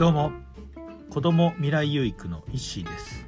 [0.00, 0.32] どうも。
[1.10, 3.26] 子ども未来有育の石井です。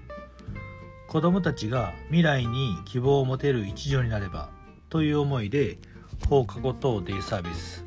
[1.06, 4.48] 子どもたちが未来に希望を持てる一助になれば
[4.88, 5.76] という思いで
[6.30, 7.84] 放課後等デイサービス。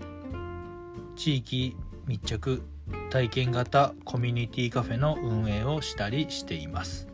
[1.15, 1.75] 地域
[2.05, 2.61] 密着
[3.09, 7.07] 体験型コミュニティカフェの運営をしたりしています。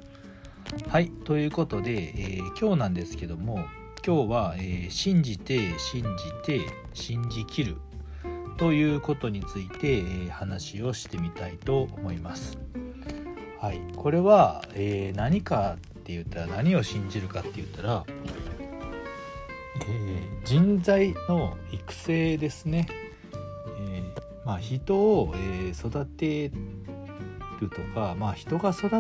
[0.89, 3.63] はいということで、えー、今日なんですけども
[4.05, 6.09] 今日は、えー、信じて信じ
[6.43, 6.59] て
[6.93, 7.77] 信じきる
[8.61, 12.59] ということについて、えー、話をしてみたいと思います。
[13.59, 18.05] はい、これは、えー、何かって言ったら何を信じるかって言ったら、
[19.87, 22.85] えー、人材の育成ですね。
[23.79, 24.03] え
[24.45, 26.51] まあ、人を、え育て
[27.59, 28.99] るとか、まあ、人が育つっ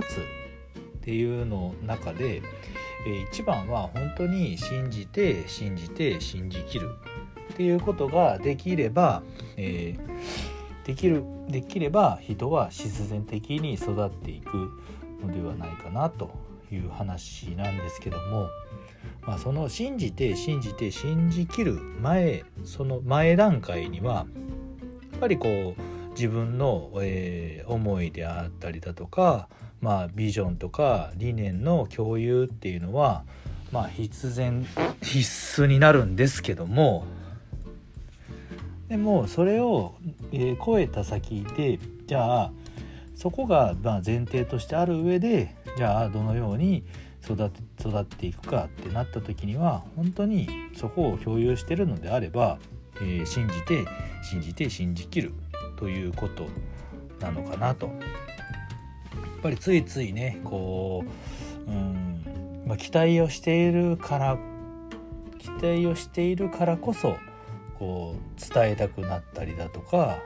[1.01, 2.41] ていうの中で、
[3.05, 6.89] え一番は本当に信じて信じて信じきる
[7.51, 9.23] っていうことができれば、
[9.57, 14.71] えー、できるできれば人は必然的に育っていく
[15.21, 16.31] のではないかなと
[16.71, 18.47] いう話なんですけども、
[19.27, 24.25] まあ、その信じて信じて信じきる前その前段階には
[25.11, 29.47] やっぱりこう自分の、えー、思いであったりだとか
[29.81, 33.23] まあ、ビジョンとか理念の共有っていうのは、
[33.71, 34.65] まあ、必然
[35.01, 37.05] 必須になるんですけども
[38.91, 39.93] でもそれを、
[40.33, 42.51] え、超えた先でじゃあ
[43.15, 46.83] そこがま前提としてある上でじゃあどのように
[47.23, 52.59] 育て育っていくかってなった時には本当にそこを共有してるのであれば、
[52.97, 53.85] えー、信じて
[54.29, 55.31] 信じて信じきる
[55.77, 56.47] ということ
[57.21, 57.85] なのかなと。
[57.87, 57.95] やっ
[59.41, 61.05] ぱりついついねこ
[61.65, 64.37] う、うんまあ、期待をしているから
[65.39, 67.15] 期待をしているからこそ
[67.81, 70.19] こう伝えたくなったりだとか、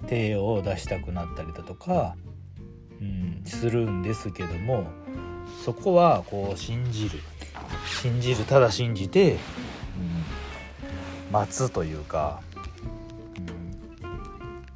[0.00, 2.16] うん、手を出したくなったりだとか、
[3.02, 4.86] うん、するんですけども
[5.62, 7.20] そこはこう信じる。
[7.86, 9.38] 信じるただ信じて、うん、
[11.30, 12.40] 待つというか、
[13.36, 13.40] う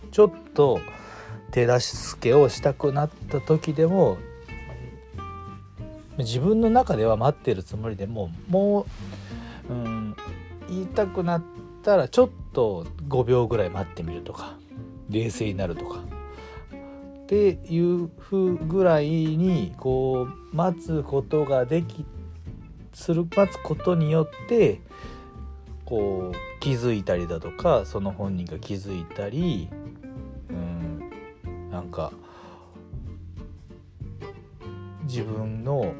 [0.06, 0.78] ん、ちょっと
[1.52, 4.18] 手助けをしたくなった時でも
[6.18, 8.86] 自分の中では待ってるつもりでもも
[9.70, 10.16] う、うん、
[10.68, 11.42] 言いたくなっ
[11.82, 14.56] たらちょっと5秒ぐらい待ってみるとか
[15.08, 16.00] 冷静になるとか。
[16.80, 18.08] っていう
[18.66, 22.06] ぐらいにこう待つことができ
[22.94, 24.80] する待つことによって
[25.84, 29.68] こう気づいたりだとかその本人が気づいたり
[30.48, 32.12] うんなんか
[35.04, 35.92] 自分の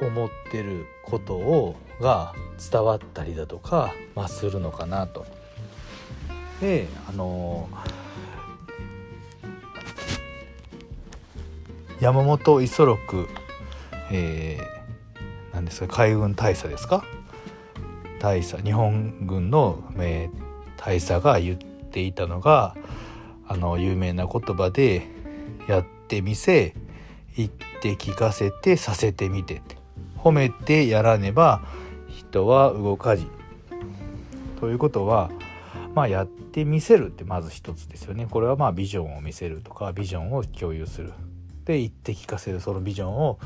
[0.00, 2.34] 思ってることをが
[2.70, 5.26] 伝わったりだとか、まあ、するのかなと。
[6.60, 7.68] であの
[12.00, 13.28] 山本五十六、
[14.10, 17.04] えー、何ですか海軍大佐ですか？
[18.18, 22.74] 大佐日本軍の、えー、大佐が言っていたのが
[23.46, 25.06] あの有名な言葉で
[25.68, 26.74] やってみせ
[27.36, 27.50] 言っ
[27.80, 29.62] て聞かせてさせてみて
[30.22, 31.62] 褒めてやらねば
[32.08, 33.26] 人は動かじ。
[34.60, 35.30] ということは
[35.94, 38.26] まあやってみせるってまず一つですよね。
[38.30, 41.12] これはまあビジョンを見せるとかビジョンを共有する。
[41.64, 42.60] で言って聞かせる。
[42.60, 43.38] そのビジョンを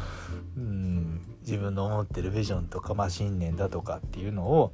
[0.56, 4.72] うん自分の思ってるビジョンとか、まあ、信念だとかっていうのを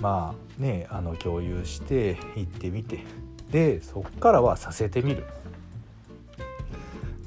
[0.00, 3.04] まあねあの共有して言ってみて。
[3.50, 5.24] でそっからはさせてみる、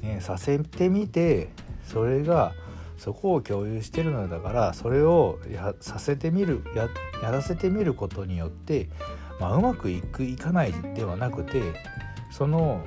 [0.02, 1.48] ね、させてみて
[1.84, 2.52] それが
[3.00, 6.90] そこを共有してるのだからそれをやさせてみるや
[7.22, 8.90] らせてみることによって、
[9.40, 11.62] まあ、うまくいくいかないではなくて
[12.30, 12.84] その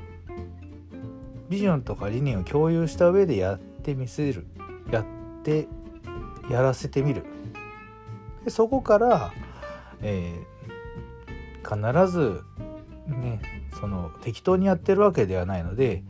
[1.49, 4.45] ビジョンとか理念を共有した上でやってみせる
[4.91, 5.05] やっ
[5.41, 5.67] て
[6.47, 7.23] やらせてみる。
[8.45, 9.33] でそこから、
[10.01, 12.43] えー、必ず
[13.07, 13.41] ね
[13.79, 16.03] その適当にやってるわけではないので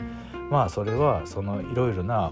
[0.53, 2.31] まあそれはそのいろいろな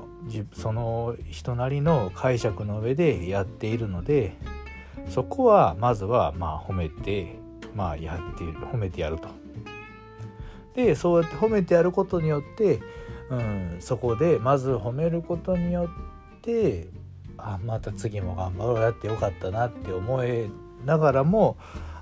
[0.53, 4.37] その人なりの解釈の上でやっているので
[5.09, 7.39] そこはまずはまあ褒めて
[7.75, 9.27] まあやって褒めてやると。
[10.75, 12.79] でそうやって褒めてやることによって、
[13.31, 15.89] うん、そこでまず褒めることによ
[16.37, 16.89] って
[17.39, 20.47] あまた次も頑張ろうやってよかったなって思い
[20.85, 21.57] ながらも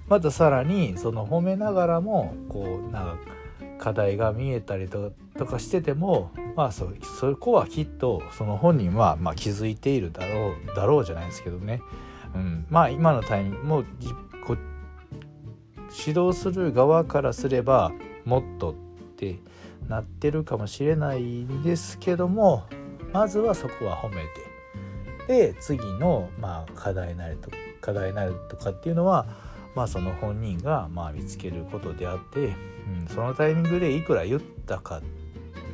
[0.10, 3.39] またさらにその褒めながらもこうなんか
[3.80, 5.14] 課題が見えたりと
[5.48, 6.88] かしててもまあそ
[7.20, 11.82] そこはきっとその本人はまあ気づいているだろうだろうじゃないですけどね、
[12.36, 13.84] うん、まあ今のタイミングも
[16.06, 17.92] 指導する側からすれば
[18.26, 18.74] もっとっ
[19.16, 19.40] て
[19.88, 22.66] なってるかもしれないんですけども
[23.12, 24.50] まずはそこは褒めて。
[25.28, 29.28] で次の、まあ、課題なりと課題なりとかっていうのは、
[29.76, 32.56] まあ、その本人がまあ見つけることであって、
[33.02, 35.02] うん、そのタイミングでいくら言ったか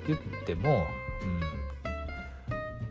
[0.07, 1.39] 言っても、うん、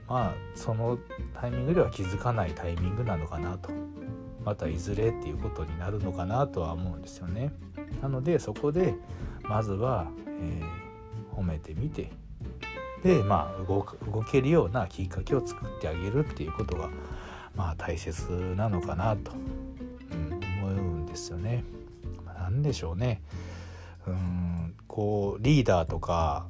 [0.08, 0.98] まあその
[1.38, 3.70] タイミングでは気づかないタイミングなのかなと
[4.44, 7.52] またいずれっていうことになるのかなとは思うんですよね。
[8.02, 8.94] なのでそこで
[9.42, 12.10] まずは、えー、褒めてみて
[13.02, 16.88] でまあ動動けるようなきっかけを作ってあげるっていうことが
[17.54, 19.32] まあ大切なのかなと、
[21.14, 21.64] ですよね。
[22.26, 23.22] 何でしょうね。
[24.06, 26.46] うんこうリーダーとか、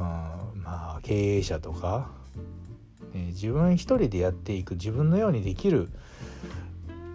[0.00, 2.10] うん、まあ経営者とか、
[3.12, 5.90] ね、自分一人でやっていく自分のようにできる、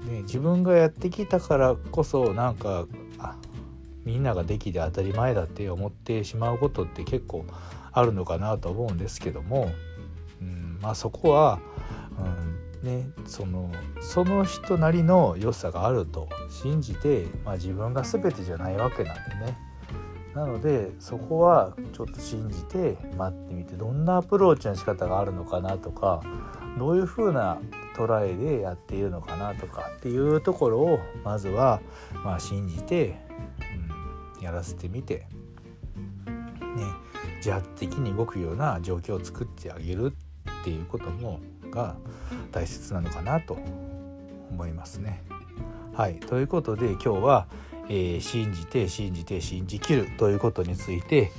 [0.08, 2.86] ね、自分がやってきたからこそなんか
[3.18, 3.36] あ
[4.06, 7.46] みんなができて当たり前だって思ってしまうことって結構
[7.92, 9.72] あるのかなと思うんですけども、
[10.42, 11.60] うん、まあそこは、
[12.84, 13.72] ね、その
[14.02, 19.58] その人なりの良さがあると信じて、まあ、自分が全てじゃないわけなんでね。
[20.36, 26.24] なのでそこはちょっと信じて待ってみてどんなアプローチの仕方があるのかなとか
[26.80, 27.60] どういう風な
[27.96, 31.82] トライでやっているのかなとかっていうところをまずは
[32.24, 33.22] まあ信じて
[34.40, 35.28] うんやらせてみて、ね、
[37.38, 40.16] 自発的に動くような状況を作ってあげる
[40.62, 41.40] っていうことも
[41.74, 41.96] が
[42.52, 43.58] 大切なのかなと
[44.52, 45.24] 思いますね。
[45.94, 47.48] はいということで今日は、
[47.88, 51.32] えー、信じて信じて信じきるということについて、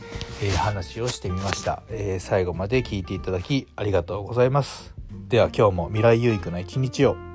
[0.42, 4.94] えー、話をしてみました、えー、最後まで聞いていただきありがとうございます。
[5.28, 7.33] では今日も未来有益な一日を。